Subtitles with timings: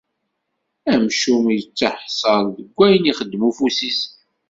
[0.93, 4.01] Amcum ittaḥṣal deg wayen ixeddem ufus-is.